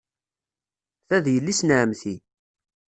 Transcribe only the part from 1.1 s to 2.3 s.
d yelli-s n ɛemmti.